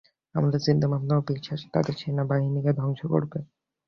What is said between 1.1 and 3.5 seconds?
ও বিশ্বাস তাদের সেনাবাহিনীকে ধ্বংস করবে।